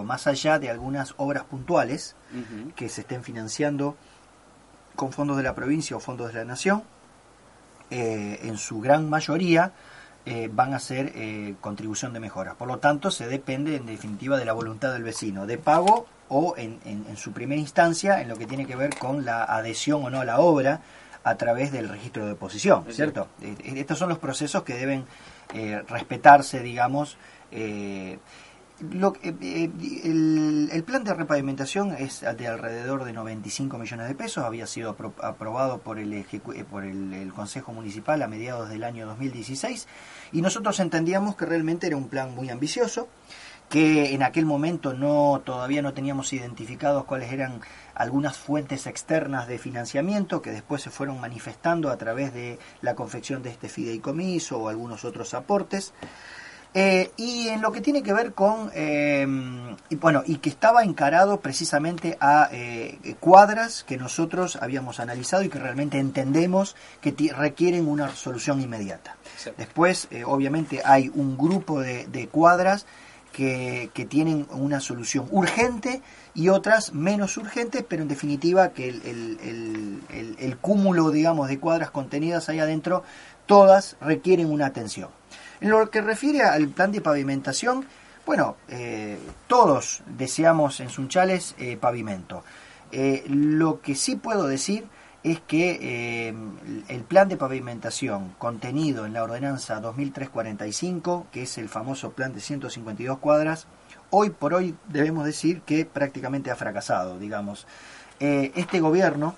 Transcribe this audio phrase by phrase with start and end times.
[0.00, 2.16] digo, más allá de algunas obras puntuales
[2.76, 3.96] que se estén financiando
[4.96, 6.82] con fondos de la provincia o fondos de la nación,
[7.90, 9.72] eh, en su gran mayoría
[10.26, 12.54] eh, van a ser eh, contribución de mejora.
[12.54, 16.54] Por lo tanto, se depende en definitiva de la voluntad del vecino, de pago o
[16.56, 20.10] en, en, su primera instancia en lo que tiene que ver con la adhesión o
[20.10, 20.80] no a la obra
[21.24, 23.26] a través del registro de oposición, ¿cierto?
[23.64, 25.04] Estos son los procesos que deben
[25.88, 27.16] respetarse, digamos,
[28.80, 29.70] lo, eh, eh,
[30.72, 35.78] el, plan de repavimentación es de alrededor de 95 millones de pesos, había sido aprobado
[35.78, 36.24] por, el, eh,
[36.70, 39.86] por el, Consejo Municipal a mediados del año 2016
[40.32, 43.08] y nosotros entendíamos que realmente era un plan muy ambicioso,
[43.68, 47.60] que en aquel momento no todavía no teníamos identificados cuáles eran
[47.94, 53.42] algunas fuentes externas de financiamiento que después se fueron manifestando a través de la confección
[53.42, 55.92] de este fideicomiso o algunos otros aportes.
[56.72, 59.26] Eh, y en lo que tiene que ver con, eh,
[59.88, 65.48] y bueno, y que estaba encarado precisamente a eh, cuadras que nosotros habíamos analizado y
[65.48, 69.16] que realmente entendemos que requieren una solución inmediata.
[69.56, 72.86] Después, obviamente, hay un grupo de, cuadras
[73.32, 76.02] que, que, tienen una solución urgente
[76.34, 81.58] y otras menos urgentes, pero en definitiva que el, el, el, el cúmulo, digamos, de
[81.58, 83.02] cuadras contenidas ahí adentro,
[83.46, 85.08] todas requieren una atención.
[85.60, 87.84] En lo que refiere al plan de pavimentación,
[88.24, 92.42] bueno, eh, todos deseamos en Sunchales eh, pavimento.
[92.92, 94.86] Eh, lo que sí puedo decir
[95.22, 96.32] es que
[96.88, 102.40] el plan de pavimentación contenido en la ordenanza 2345, que es el famoso plan de
[102.40, 103.66] 152 cuadras,
[104.08, 107.66] hoy por hoy debemos decir que prácticamente ha fracasado, digamos.
[108.18, 109.34] este gobierno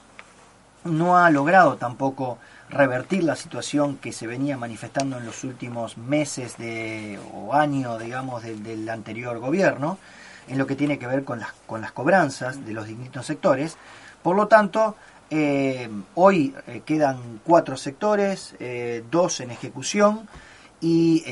[0.85, 2.39] no ha logrado tampoco
[2.69, 8.43] revertir la situación que se venía manifestando en los últimos meses de, o año, digamos,
[8.43, 9.99] del, anterior gobierno,
[10.49, 13.77] en lo que tiene que ver con las, con las cobranzas de los distintos sectores.
[14.23, 14.97] Por lo tanto,
[15.31, 20.29] eh, hoy eh, quedan cuatro sectores, eh, dos en ejecución,
[20.83, 21.23] y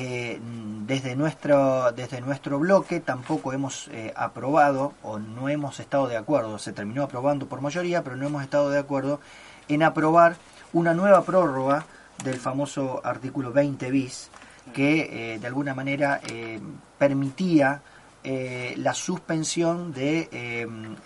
[0.87, 6.72] desde, nuestro, desde nuestro bloque tampoco hemos aprobado o no hemos estado de acuerdo, se
[6.72, 9.21] terminó aprobando por mayoría, pero no hemos estado de acuerdo
[9.69, 10.37] en aprobar
[10.72, 11.84] una nueva prórroga
[12.22, 14.31] del famoso artículo 20 bis
[14.72, 16.60] que eh, de alguna manera eh,
[16.99, 17.83] permitía
[18.22, 20.28] eh, la suspensión de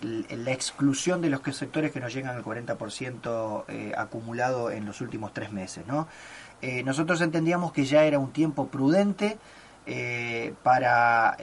[0.02, 5.52] la exclusión de los sectores que no llegan al 40% acumulado en los últimos tres
[5.52, 5.86] meses.
[5.86, 6.08] ¿no?
[6.84, 9.38] Nosotros entendíamos que ya era un tiempo prudente
[10.62, 11.36] para,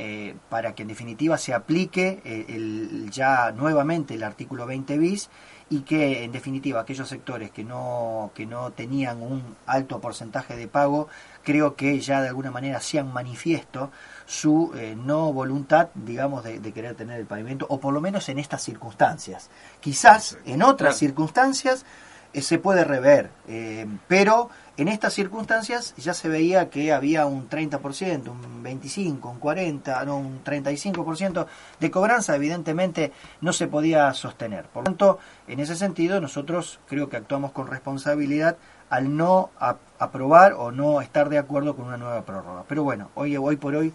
[0.50, 5.30] para que en definitiva se aplique el, ya nuevamente el artículo 20 bis
[5.72, 10.68] y que en definitiva aquellos sectores que no, que no tenían un alto porcentaje de
[10.68, 11.08] pago,
[11.44, 13.90] creo que ya de alguna manera hacían manifiesto
[14.26, 18.38] su eh, no voluntad, digamos, de, querer tener el pavimento, o por lo menos en
[18.38, 19.50] estas circunstancias.
[19.80, 21.86] Quizás en otras circunstancias eh,
[22.34, 28.30] se puede rever, eh, pero en estas circunstancias ya se veía que había un 30%,
[28.30, 31.46] un 25%, un 40%, no, un 35%
[31.80, 33.12] de cobranza, evidentemente
[33.42, 34.66] no se podía sostener.
[34.66, 38.58] Por lo tanto, en ese sentido, nosotros creo que actuamos con responsabilidad
[38.90, 39.52] al no
[40.00, 42.64] aprobar o no estar de acuerdo con una nueva prórroga.
[42.68, 43.94] Pero bueno, hoy, hoy por hoy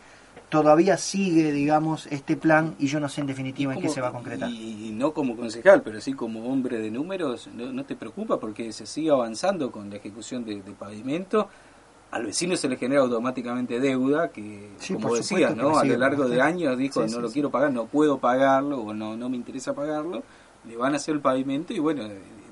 [0.48, 4.08] todavía sigue, digamos, este plan y yo no sé en definitiva en qué se va
[4.08, 4.50] a concretar.
[4.50, 8.86] Y, no como concejal, pero sí como hombre de números, ¿no, te preocupa porque se
[8.86, 11.48] sigue avanzando con la ejecución de, pavimento?
[12.12, 15.78] Al vecino se le genera automáticamente deuda, que como decías, ¿no?
[15.78, 19.16] a lo largo de años dijo, no lo quiero pagar, no puedo pagarlo o no,
[19.16, 20.22] no me interesa pagarlo,
[20.66, 22.04] le van a hacer el pavimento y bueno,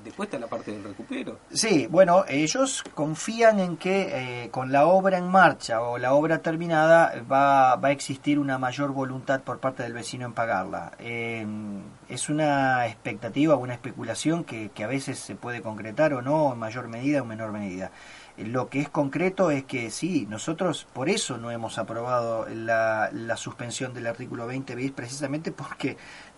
[0.05, 1.39] después está la parte del recupero.
[1.51, 6.39] Sí, bueno, ellos confían en que eh, con la obra en marcha o la obra
[6.39, 10.93] terminada va, va, a existir una mayor voluntad por parte del vecino en pagarla.
[10.99, 16.53] Em, es una expectativa, una especulación que, que a veces se puede concretar o no
[16.53, 17.91] en mayor medida o menor medida.
[18.37, 23.37] Lo que es concreto es que sí, nosotros por eso no hemos aprobado la, la
[23.37, 25.95] suspensión del artículo 20 bis, precisamente porque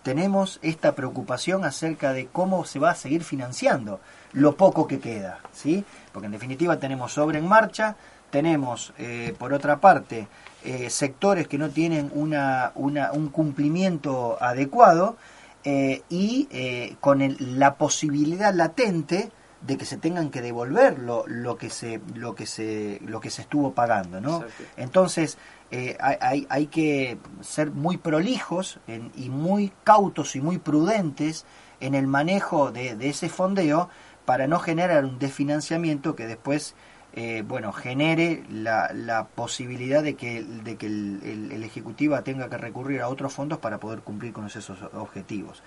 [0.08, 4.00] tenemos esta preocupación acerca de cómo se va a seguir financiando
[4.32, 5.84] lo poco que queda, ¿sí?
[6.12, 7.94] Porque en definitiva tenemos obra en marcha,
[8.30, 10.26] tenemos eh, por otra parte
[10.64, 15.18] eh, sectores que no tienen una, una, un cumplimiento adecuado
[15.62, 19.30] eh, y con la posibilidad latente
[19.60, 23.28] de que se tengan que devolver lo, lo que se lo que se lo que
[23.28, 24.44] se estuvo pagando no
[24.76, 25.36] entonces
[25.70, 28.80] eh, hay, hay, que ser muy prolijos
[29.16, 31.44] y muy cautos y muy prudentes
[31.80, 33.90] en el manejo de, ese fondeo
[34.24, 36.74] para no generar un desfinanciamiento que después
[37.12, 42.58] eh, bueno, genere la, la, posibilidad de que, de que el, el, Ejecutivo tenga que
[42.58, 45.62] recurrir a otros fondos para poder cumplir con esos objetivos.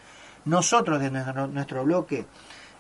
[0.46, 2.26] Nosotros desde nuestro bloque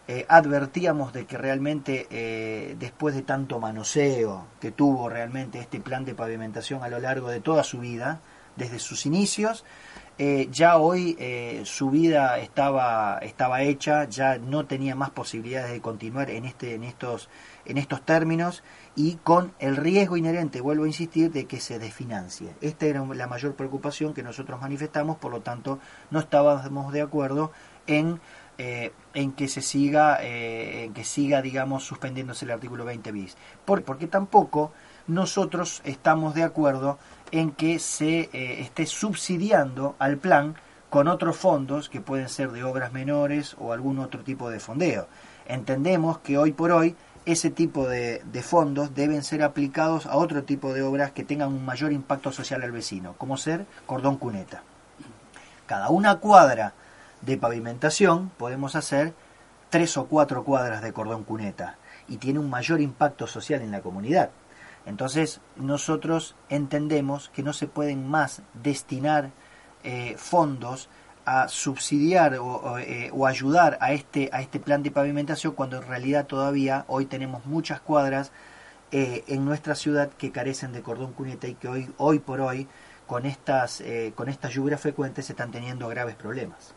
[0.07, 6.05] eh, advertíamos de que realmente eh, después de tanto manoseo que tuvo realmente este plan
[6.05, 8.19] de pavimentación a lo largo de toda su vida,
[8.55, 9.63] desde sus inicios,
[10.17, 11.17] eh, ya hoy
[11.63, 16.83] su vida estaba, estaba hecha, ya no tenía más posibilidades de continuar en, este, en,
[16.83, 17.29] estos,
[17.65, 18.63] en estos términos
[18.95, 22.53] y con el riesgo inherente, vuelvo a insistir, de que se desfinancie.
[22.59, 27.51] Esta era la mayor preocupación que nosotros manifestamos, por lo tanto no estábamos de acuerdo
[27.87, 28.19] en
[28.57, 33.37] eh, en que se siga, eh, en que siga, digamos, suspendiéndose el artículo 20 bis.
[33.65, 34.71] porque tampoco
[35.07, 36.99] nosotros estamos de acuerdo
[37.31, 40.55] en que se eh, esté subsidiando al plan
[40.89, 45.07] con otros fondos que pueden ser de obras menores o algún otro tipo de fondeo.
[45.47, 46.95] Entendemos que hoy por hoy
[47.25, 51.63] ese tipo de, fondos deben ser aplicados a otro tipo de obras que tengan un
[51.63, 54.63] mayor impacto social al vecino, como ser cordón cuneta.
[55.67, 56.73] Cada una cuadra
[57.21, 59.13] de pavimentación podemos hacer
[59.69, 61.77] tres o cuatro cuadras de cordón cuneta
[62.07, 64.31] y tiene un mayor impacto social en la comunidad.
[64.85, 69.31] Entonces nosotros entendemos que no se pueden más destinar
[69.83, 70.89] eh, fondos
[71.23, 76.25] a subsidiar o, eh, ayudar a este, a este plan de pavimentación cuando en realidad
[76.25, 78.31] todavía hoy tenemos muchas cuadras
[78.91, 82.67] eh, en nuestra ciudad que carecen de cordón cuneta y que hoy, hoy por hoy
[83.07, 83.83] con estas,
[84.15, 86.73] con estas lluvias frecuentes se están teniendo graves problemas.